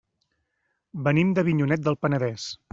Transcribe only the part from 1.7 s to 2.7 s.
del Penedès.